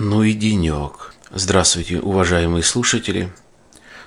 [0.00, 1.12] денек.
[1.30, 3.30] Здравствуйте, уважаемые слушатели.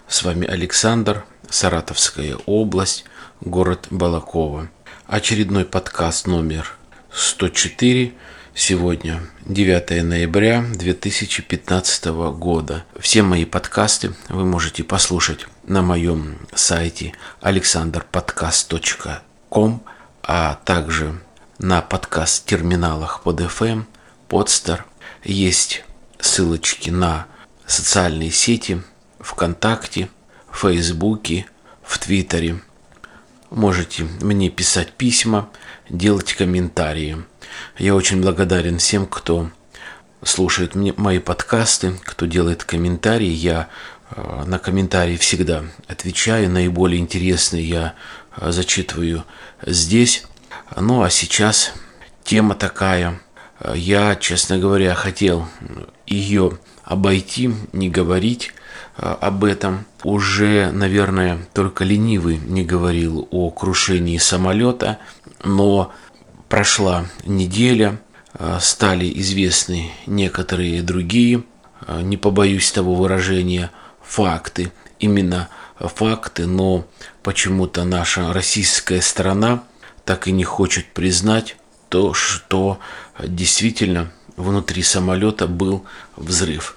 [0.08, 3.06] С вами Александр, Саратовская область,
[3.42, 4.72] город Балакова.
[5.06, 6.76] Очередной подкаст номер
[7.12, 8.12] 104.
[8.56, 12.86] Сегодня 9 ноября 2015 года.
[13.00, 19.84] Все мои подкасты вы можете послушать на моем сайте alexanderpodcast.com,
[20.24, 21.22] а также
[21.60, 23.84] на подкаст-терминалах под FM,
[24.28, 24.82] Podster–
[25.24, 25.84] есть
[26.20, 27.28] ссылочки на
[27.66, 28.82] социальные сети
[29.20, 30.10] ВКонтакте,
[30.52, 31.46] Фейсбуке,
[31.82, 32.62] в Твиттере.
[33.50, 35.50] Можете мне писать письма,
[35.90, 37.24] делать комментарии.
[37.78, 39.50] Я очень благодарен всем, кто
[40.24, 43.30] слушает мои подкасты, кто делает комментарии.
[43.30, 43.70] Я
[44.12, 46.50] э, на комментарии всегда отвечаю.
[46.50, 47.94] Наиболее интересные я
[48.38, 49.24] э, зачитываю
[49.66, 50.26] здесь.
[50.76, 51.74] Ну а сейчас
[52.24, 53.20] тема такая–
[53.76, 55.48] я, честно говоря, хотел
[56.06, 58.54] ее обойти, не говорить
[58.98, 59.86] а, об этом.
[60.04, 65.00] Уже, наверное, только ленивый не говорил о крушении самолета,
[65.44, 65.92] но
[66.50, 68.00] прошла неделя,
[68.34, 71.44] а, стали известны некоторые другие,
[71.82, 73.72] а, не побоюсь того выражения,
[74.04, 76.86] факты, именно факты, но
[77.24, 79.64] почему-то наша российская страна
[80.06, 81.56] так и не хочет признать
[81.90, 82.80] то, что
[83.20, 85.86] действительно внутри самолета был
[86.16, 86.76] взрыв.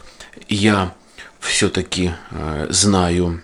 [0.48, 0.94] Я
[1.40, 3.42] все-таки э, знаю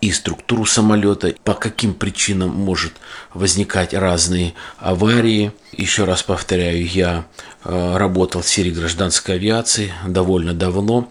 [0.00, 2.92] и структуру самолета, по каким причинам может
[3.34, 5.52] возникать разные аварии.
[5.72, 7.26] Еще раз повторяю, я
[7.64, 11.10] э, работал в сфере гражданской авиации довольно давно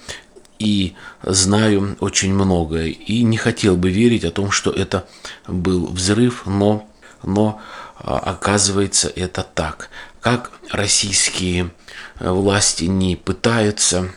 [0.60, 2.88] и знаю очень многое.
[2.88, 5.08] И не хотел бы верить о том, что это
[5.48, 6.88] был взрыв, но,
[7.24, 7.62] но
[8.00, 9.90] а, оказывается это так.
[10.28, 11.72] Как российские
[12.20, 14.12] э, власти не пытаются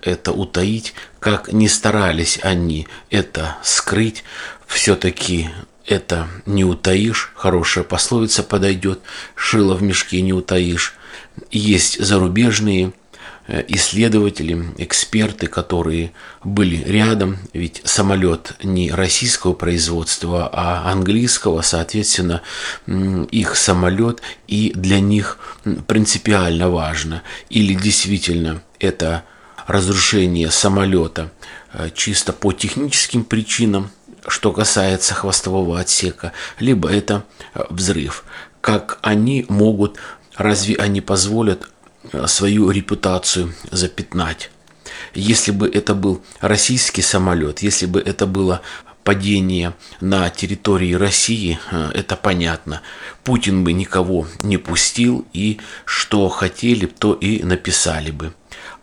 [0.00, 4.24] это утаить, как не старались они это скрыть,
[4.66, 5.50] все-таки
[5.84, 9.00] это не утаишь, хорошая пословица подойдет,
[9.34, 10.94] шило в мешке не утаишь.
[11.50, 12.94] Есть зарубежные
[13.48, 16.12] исследователи, эксперты, которые
[16.44, 22.42] были рядом, ведь самолет не российского производства, а английского, соответственно,
[22.86, 25.38] их самолет и для них
[25.86, 27.22] принципиально важно.
[27.50, 29.24] Или действительно это
[29.66, 31.30] разрушение самолета
[31.72, 33.90] э, чисто по техническим причинам,
[34.26, 37.24] что касается хвостового отсека, либо это
[37.54, 38.24] э, взрыв.
[38.60, 39.98] Как они могут,
[40.36, 41.81] разве они позволят Э,
[42.26, 44.50] свою репутацию запятнать.
[45.14, 48.62] Если бы это был российский самолет, если бы это было
[49.04, 52.82] падение на территории России, э, это понятно.
[53.24, 58.32] Путин бы никого не пустил, и что хотели, то и написали бы.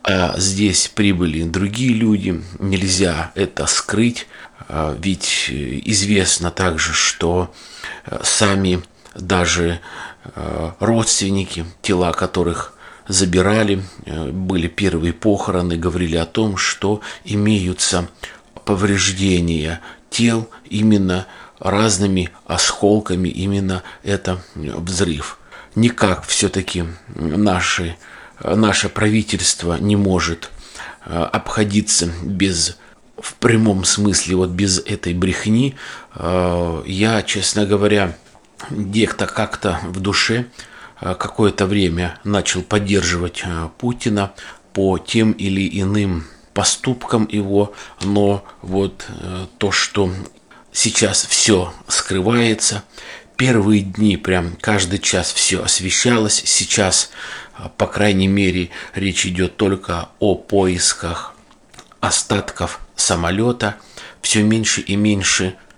[0.03, 4.27] А здесь прибыли другие люди, нельзя это скрыть,
[4.67, 7.53] э, ведь известно также, что
[8.23, 8.81] сами
[9.15, 9.79] даже
[10.79, 12.73] родственники, тела которых
[13.09, 18.07] забирали, э, были первые похороны, говорили о том, что имеются
[18.63, 21.25] повреждения тел именно
[21.59, 25.39] разными осколками, именно это взрыв.
[25.75, 27.97] Никак все-таки наши,
[28.43, 30.51] наше правительство не может
[31.05, 32.77] э, обходиться без
[33.19, 35.75] в прямом смысле вот без этой брехни.
[36.15, 38.15] Э, я, честно говоря,
[38.69, 40.47] где-то как-то в душе Э,
[40.99, 44.33] какое-то время начал поддерживать э, Путина
[44.73, 50.11] по тем или иным поступкам его, но вот э, то, что
[50.71, 52.83] сейчас все скрывается,
[53.37, 57.11] первые дни прям каждый час все освещалось, сейчас,
[57.77, 61.33] по крайней мере, речь идет только о поисках
[62.01, 63.77] остатков самолета,
[64.21, 65.68] все меньше и меньше Э,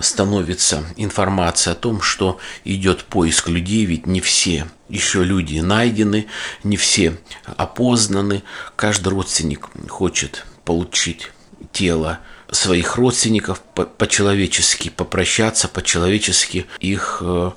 [0.00, 6.26] становится информация о том, что идет поиск людей, ведь не все еще люди найдены,
[6.62, 7.18] не все
[7.56, 8.42] опознаны.
[8.76, 11.30] Каждый родственник хочет получить
[11.72, 17.50] тело своих родственников, по-человечески попрощаться, по-человечески их э,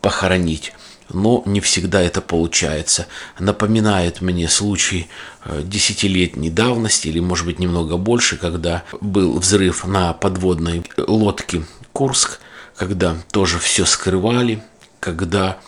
[0.00, 0.72] похоронить
[1.12, 3.06] но не всегда это получается.
[3.38, 5.08] Напоминает мне случай
[5.44, 12.40] э, десятилетней давности, или может быть немного больше, когда был взрыв на подводной лодке Курск,
[12.76, 14.62] когда тоже все скрывали,
[15.00, 15.58] когда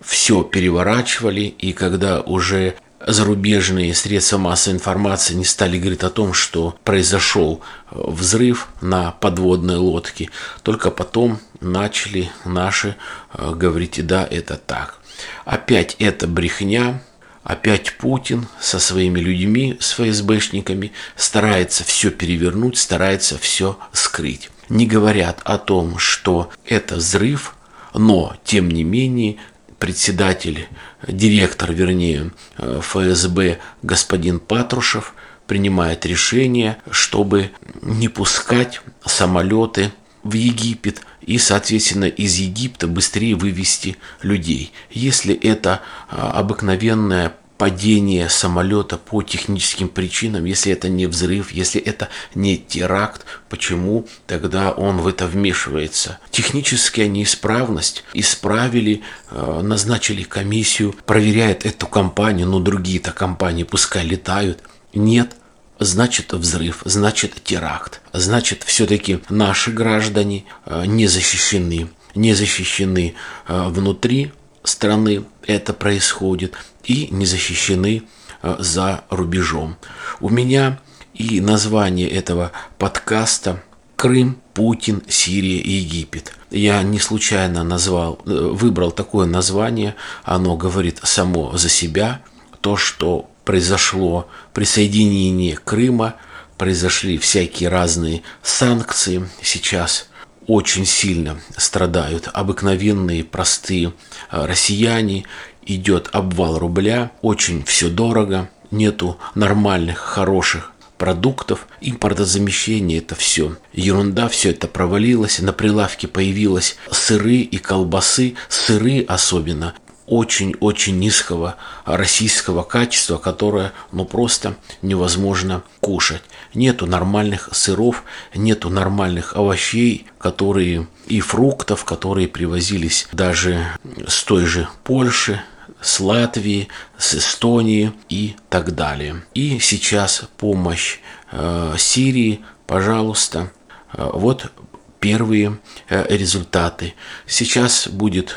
[0.00, 2.74] все переворачивали, и когда уже
[3.06, 7.60] зарубежные средства массовой информации не стали говорить о том, что произошел
[7.90, 10.30] э, взрыв на подводной лодке.
[10.62, 12.96] Только потом начали наши
[13.32, 14.98] э, говорить, да, это так.
[15.44, 17.02] Опять это брехня,
[17.42, 24.50] опять Путин со своими людьми, с ФСБшниками, старается все перевернуть, старается все скрыть.
[24.68, 27.56] Не говорят о том, что это взрыв,
[27.94, 29.36] но, тем не менее,
[29.78, 30.68] председатель,
[31.06, 35.14] директор, вернее, ФСБ господин Патрушев
[35.46, 37.50] принимает решение, чтобы
[37.82, 39.92] не пускать самолеты
[40.22, 44.72] в Египет и, соответственно, из Египта быстрее вывести людей.
[44.90, 52.08] Если это а, обыкновенное падение самолета по техническим причинам, если это не взрыв, если это
[52.34, 56.18] не теракт, почему тогда он в это вмешивается?
[56.30, 64.58] Техническая неисправность исправили, а, назначили комиссию, проверяет эту компанию, но другие-то компании пускай летают.
[64.92, 65.36] Нет,
[65.84, 73.14] значит взрыв, значит теракт, значит все-таки наши граждане э, не защищены, не защищены
[73.46, 74.32] э, внутри
[74.62, 78.02] страны, это происходит, и не защищены
[78.42, 79.76] э, за рубежом.
[80.20, 80.80] У меня
[81.14, 83.62] и название этого подкаста
[83.96, 86.32] Крым, Путин, Сирия Египет.
[86.50, 89.94] Я не случайно назвал, выбрал такое название,
[90.24, 92.20] оно говорит само за себя,
[92.60, 96.16] то, что произошло присоединение Крыма,
[96.58, 99.28] произошли всякие разные санкции.
[99.42, 100.08] Сейчас
[100.46, 103.92] очень сильно страдают обыкновенные простые
[104.30, 105.24] а, россияне.
[105.64, 110.72] Идет обвал рубля, очень все дорого, нету нормальных, хороших
[111.02, 119.04] продуктов, импортозамещение это все ерунда, все это провалилось, на прилавке появилось сыры и колбасы, сыры
[119.08, 119.74] особенно
[120.12, 121.56] очень-очень низкого
[121.86, 126.22] российского качества, которое ну просто невозможно кушать.
[126.52, 128.04] Нету нормальных сыров,
[128.34, 133.66] нету нормальных овощей, которые и фруктов, которые привозились даже
[134.06, 135.40] с той же Польши,
[135.80, 136.68] с Латвии,
[136.98, 139.22] с Эстонии и так далее.
[139.32, 140.98] И сейчас помощь
[141.30, 143.50] э, Сирии, пожалуйста,
[143.94, 144.52] э, вот
[145.00, 146.92] первые э, результаты.
[147.26, 148.36] Сейчас будет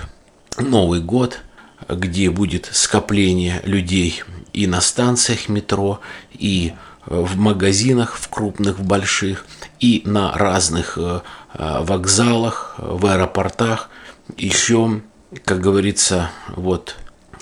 [0.58, 1.42] Новый год,
[1.90, 4.24] где будет скопление людей
[4.54, 6.00] и на станциях метро,
[6.32, 6.74] и
[7.08, 9.46] э, в магазинах, в крупных, в больших,
[9.80, 11.22] и на разных э,
[11.54, 13.90] э, вокзалах, в аэропортах.
[14.38, 15.02] Еще,
[15.44, 16.96] как говорится, вот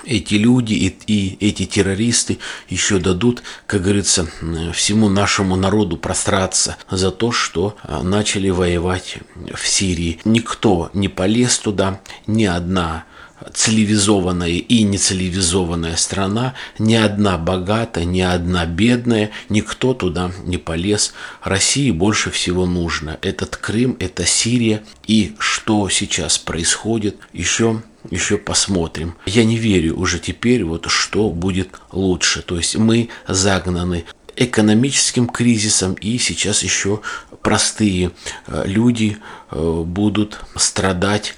[0.05, 4.27] эти люди и, и эти террористы еще дадут, как говорится,
[4.73, 9.19] всему нашему народу простраться за то, что начали воевать
[9.53, 10.19] в Сирии.
[10.25, 13.05] Никто не полез туда, ни одна
[13.53, 21.13] цивилизованная и нецивилизованная страна, ни одна богатая, ни одна бедная, никто туда не полез.
[21.43, 23.17] России больше всего нужно.
[23.21, 24.83] Этот Крым, это Сирия.
[25.05, 27.81] И что сейчас происходит, еще
[28.11, 29.15] еще посмотрим.
[29.25, 32.41] Я не верю уже теперь, вот что будет лучше.
[32.41, 34.03] То есть мы загнаны
[34.35, 37.01] экономическим кризисом, и сейчас еще
[37.41, 38.11] простые
[38.47, 39.17] э, люди
[39.51, 41.35] э, будут страдать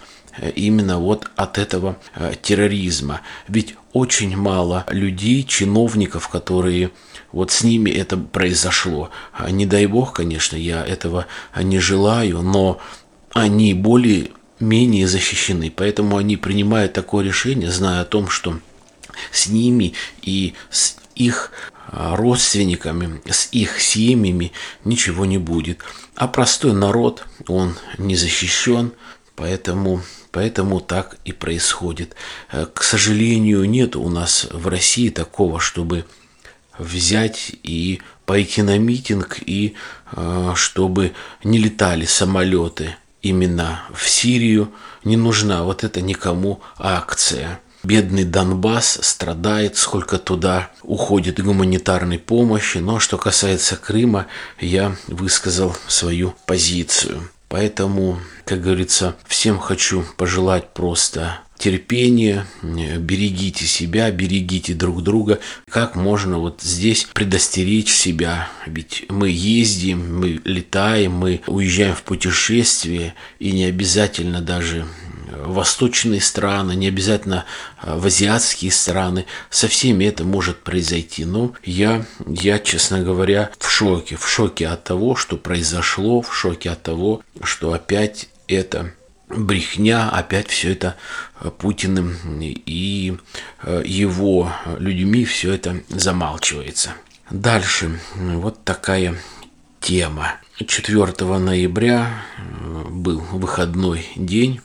[0.56, 3.22] именно вот от этого э, терроризма.
[3.48, 6.92] Ведь очень мало людей, чиновников, которые
[7.32, 9.10] вот с ними это произошло.
[9.34, 12.80] А не дай бог, конечно, я этого не желаю, но
[13.34, 18.60] они более менее защищены, поэтому они принимают такое решение, зная о том, что
[19.32, 21.52] с ними и с их
[21.88, 24.52] а, родственниками, с их семьями
[24.84, 25.80] ничего не будет.
[26.16, 28.92] А простой народ, он не защищен,
[29.36, 30.02] поэтому
[30.36, 32.14] Поэтому так и происходит.
[32.52, 36.04] Э, к сожалению, нет у нас в России такого, чтобы
[36.78, 39.76] взять и пойти на митинг и
[40.12, 41.14] э, чтобы
[41.46, 44.74] не летали самолеты именно в Сирию.
[45.06, 47.62] Не нужна вот эта никому акция.
[47.84, 52.80] Бедный Донбасс страдает, сколько туда уходит гуманитарной помощи.
[52.80, 54.28] Но что касается Крыма,
[54.60, 57.30] я высказал свою позицию.
[57.48, 65.40] Поэтому, как говорится, всем хочу пожелать просто терпения, берегите себя, берегите друг друга.
[65.70, 68.50] Как можно вот здесь предостеречь себя?
[68.66, 74.86] Ведь мы ездим, мы летаем, мы уезжаем в путешествие, и не обязательно даже
[75.44, 77.46] восточные страны, не обязательно
[77.82, 79.26] а, в азиатские страны.
[79.50, 81.26] Со всеми это может произойти.
[81.26, 84.16] Но я, я, честно говоря, в шоке.
[84.16, 88.94] В шоке от того, что произошло, в шоке от того, что опять это
[89.30, 90.96] брехня, опять все это
[91.40, 93.18] а, Путиным и
[93.62, 96.92] а, его людьми все это замалчивается.
[97.30, 99.16] Дальше вот такая
[99.82, 100.34] тема.
[100.66, 102.24] 4 ноября
[102.90, 104.62] был выходной день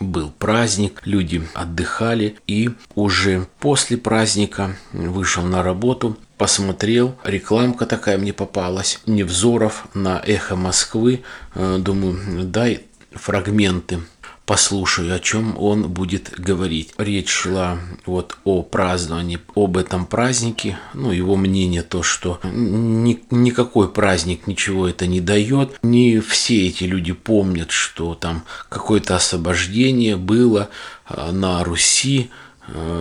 [0.00, 8.32] был праздник, люди отдыхали, и уже после праздника вышел на работу, посмотрел, рекламка такая мне
[8.32, 11.22] попалась, Невзоров на «Эхо Москвы»,
[11.54, 14.00] э, думаю, дай фрагменты
[14.46, 16.94] послушаю, о чем он будет говорить.
[16.96, 20.78] Речь шла вот о праздновании, об этом празднике.
[20.94, 25.78] Ну, его мнение то, что ни, никакой праздник ничего это не дает.
[25.82, 30.70] Не все эти люди помнят, что там какое-то освобождение было
[31.04, 32.30] а, на Руси,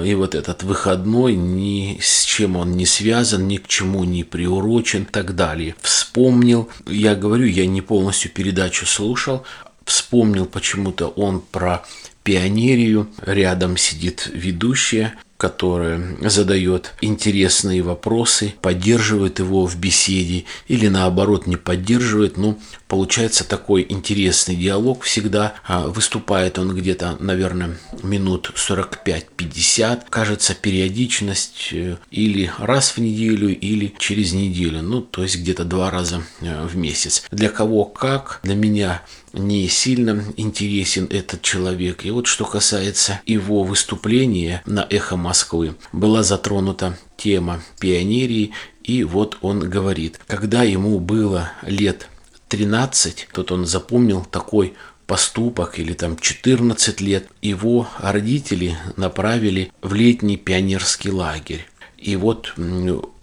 [0.04, 5.04] и вот этот выходной ни с чем он не связан, ни к чему не приурочен
[5.04, 5.76] и так далее.
[5.82, 9.44] Вспомнил, я говорю, я не полностью передачу слушал,
[9.86, 11.84] вспомнил почему-то он про
[12.24, 13.08] пионерию.
[13.22, 22.38] Рядом сидит ведущая, которая задает интересные вопросы, поддерживает его в беседе или наоборот не поддерживает.
[22.38, 25.56] Ну, получается такой интересный диалог всегда.
[25.68, 30.04] А, выступает он где-то, наверное, минут 45-50.
[30.10, 34.82] Кажется, периодичность э, или раз в неделю, или через неделю.
[34.82, 37.24] Ну, то есть где-то два раза э, в месяц.
[37.32, 39.02] Для кого как, для меня
[39.38, 42.06] не сильно интересен этот человек.
[42.06, 48.52] И вот что касается его выступления на «Эхо Москвы», была затронута тема пионерии,
[48.84, 52.08] и вот он говорит, когда ему было лет
[52.50, 54.76] 13, тут он запомнил такой
[55.08, 61.68] поступок или там 14 лет, его родители направили в летний пионерский лагерь.
[61.98, 62.54] И вот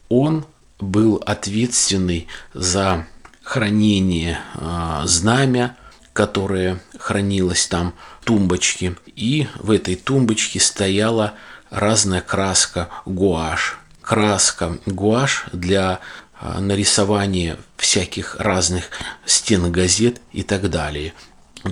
[0.08, 0.44] он
[0.80, 3.06] был ответственный за
[3.42, 5.76] хранение э, знамя
[6.12, 7.94] которая хранилась там,
[8.24, 8.96] тумбочки.
[9.16, 11.34] И в этой тумбочке стояла
[11.72, 13.78] разная краска гуашь.
[14.02, 16.00] Краска гуашь для
[16.38, 18.90] а, нарисования всяких разных
[19.24, 21.14] стен газет и так далее.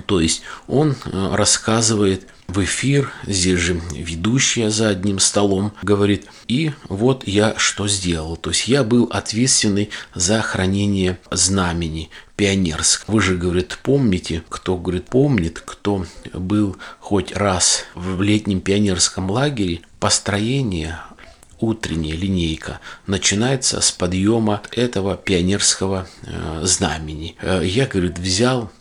[0.05, 6.73] То есть он а, рассказывает в эфир, здесь же ведущая за одним столом говорит, и
[6.89, 8.35] вот я что сделал.
[8.35, 13.05] То есть я был ответственный за хранение знамени пионерск.
[13.07, 19.81] Вы же, говорит, помните, кто, говорит, помнит, кто был хоть раз в летнем пионерском лагере,
[19.99, 20.99] построение
[21.59, 27.35] утренняя линейка начинается с подъема этого пионерского э, знамени.
[27.39, 28.71] Э, я, говорит, взял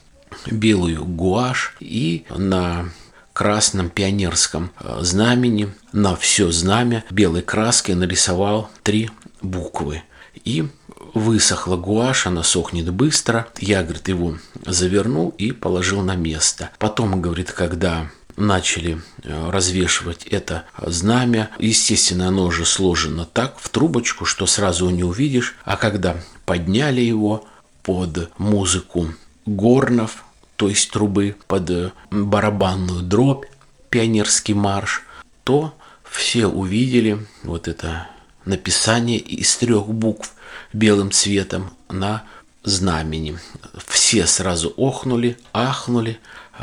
[0.50, 2.90] белую гуашь и на
[3.40, 9.08] красном пионерском э, знамени на все знамя белой краской нарисовал три
[9.40, 10.02] буквы.
[10.44, 10.68] И
[11.14, 13.48] высохла гуашь, она сохнет быстро.
[13.58, 16.68] Я, говорит, его завернул и положил на место.
[16.78, 21.48] Потом, говорит, когда начали э, развешивать это знамя.
[21.58, 25.56] Естественно, оно уже сложено так, в трубочку, что сразу не увидишь.
[25.64, 27.46] А когда подняли его
[27.82, 29.14] под музыку
[29.46, 30.24] горнов,
[30.60, 33.46] то есть трубы под э, барабанную дробь,
[33.88, 35.04] пионерский марш,
[35.42, 35.74] то
[36.04, 38.08] все увидели вот это
[38.44, 40.34] написание из трех букв
[40.74, 42.24] белым цветом на
[42.62, 43.38] знамени.
[43.86, 46.20] Все сразу охнули, ахнули,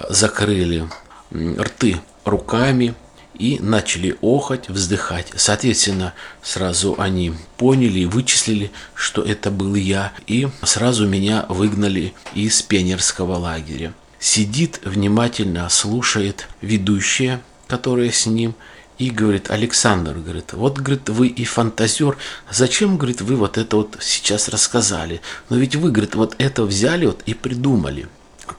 [0.10, 0.88] закрыли
[1.34, 2.94] рты руками
[3.38, 5.32] и начали охать, вздыхать.
[5.36, 12.62] Соответственно, сразу они поняли и вычислили, что это был я, и сразу меня выгнали из
[12.62, 13.94] пионерского лагеря.
[14.20, 18.56] Сидит, внимательно слушает ведущая, которая с ним,
[18.98, 22.17] и говорит, Александр, говорит, вот, говорит, вы и фантазер,
[22.50, 25.22] зачем, говорит, вы вот это вот сейчас рассказали?
[25.50, 28.08] Но ведь вы, говорит, вот это взяли вот и придумали.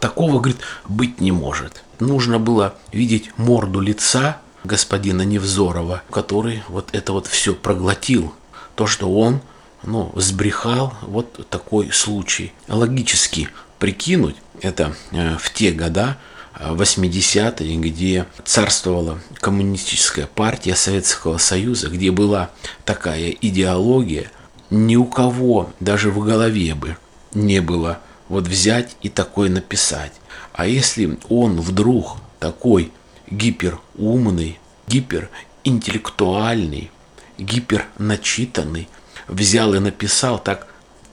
[0.01, 1.83] Такого, говорит, быть не может.
[1.99, 8.35] Нужно было видеть морду лица господина Невзорова, который вот это вот все проглотил.
[8.75, 9.41] То, что он,
[9.83, 12.53] ну, сбрехал, вот такой случай.
[12.69, 13.49] Логически
[13.79, 16.17] прикинуть, это э, в те года,
[16.59, 22.51] 80-е, где царствовала коммунистическая партия Советского Союза, где была
[22.85, 24.31] такая идеология,
[24.71, 26.97] ни у кого даже в голове бы
[27.33, 30.13] не было вот взять и такое написать.
[30.53, 32.93] А если он вдруг такой
[33.31, 36.91] гиперумный, гиперинтеллектуальный,
[37.39, 38.89] гиперначитанный,
[39.27, 40.69] взял и написал так,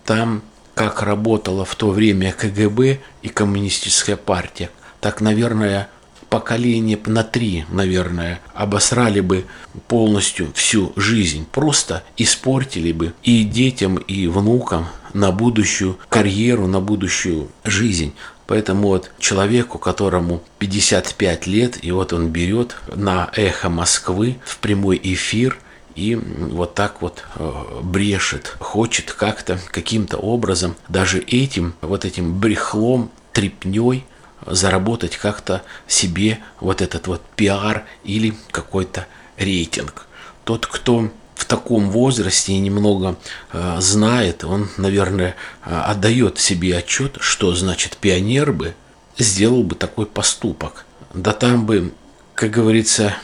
[0.06, 0.42] там
[0.74, 4.70] как работала в то время КГБ и коммунистическая партия,
[5.00, 5.90] так, наверное,
[6.30, 9.46] поколение на три, наверное, обосрали бы
[9.88, 11.48] полностью всю жизнь.
[11.50, 18.14] Просто испортили бы и детям, и внукам на будущую карьеру, на будущую жизнь.
[18.48, 25.00] Поэтому вот человеку, которому 55 лет, и вот он берет на эхо Москвы в прямой
[25.02, 25.58] эфир
[25.96, 33.12] и вот так вот э, брешет, хочет как-то, каким-то образом, даже этим, вот этим брехлом,
[33.32, 34.06] трепней
[34.46, 40.06] заработать как-то себе вот этот вот пиар или какой-то рейтинг.
[40.44, 43.18] Тот, кто в таком возрасте и немного
[43.52, 48.74] э, знает, он, наверное, э, отдает себе отчет, что значит пионер бы
[49.18, 50.86] сделал бы такой поступок.
[51.14, 51.94] Да там бы,
[52.34, 53.16] как говорится,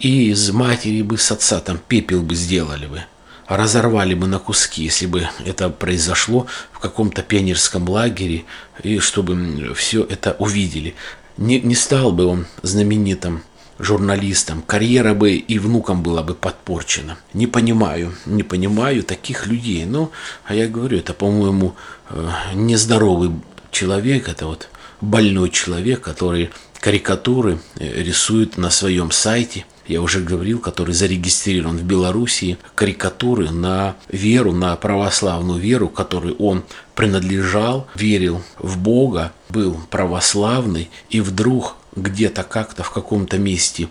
[0.00, 3.04] и из матери бы с отца там пепел бы сделали бы
[3.48, 8.44] разорвали бы на куски, если бы это произошло в каком-то пионерском лагере,
[8.82, 10.94] и чтобы все это увидели.
[11.38, 13.42] Не, не стал бы он знаменитым
[13.78, 17.18] журналистом, карьера бы и внукам была бы подпорчена.
[17.34, 19.84] Не понимаю, не понимаю таких людей.
[19.84, 20.10] Ну,
[20.44, 21.74] а я говорю, это, по-моему,
[22.10, 23.30] э, нездоровый
[23.70, 24.68] человек, это вот
[25.00, 31.82] больной человек, который карикатуры э, рисует на своем сайте– я уже говорил, который зарегистрирован в
[31.82, 36.62] Белоруссии, карикатуры на веру, на православную веру, которой он
[36.94, 43.88] принадлежал, верил в Бога, был православный, и вдруг где-то как-то в каком-то месте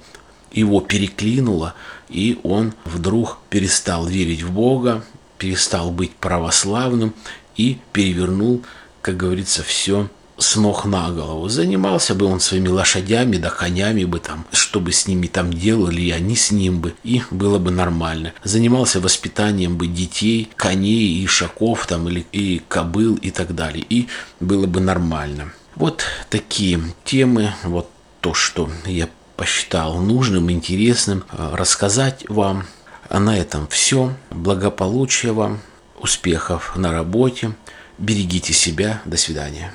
[0.51, 1.75] его переклинуло,
[2.09, 5.03] и он вдруг перестал верить в Бога,
[5.37, 7.13] перестал быть православным
[7.55, 8.63] и перевернул,
[9.01, 11.49] как говорится, все с ног на голову.
[11.49, 16.01] Занимался бы он своими лошадями да конями бы там, что бы с ними там делали,
[16.01, 18.33] и они с ним бы, и было бы нормально.
[18.43, 24.07] Занимался воспитанием бы детей, коней, и шаков там, или и кобыл и так далее, и
[24.39, 25.53] было бы нормально.
[25.75, 27.89] Вот такие темы, вот
[28.21, 32.65] то, что я посчитал нужным, интересным э, рассказать вам.
[33.09, 34.13] А на этом все.
[34.31, 35.59] Благополучия вам,
[35.99, 37.53] успехов на работе.
[37.97, 39.01] Берегите себя.
[39.05, 39.73] До свидания.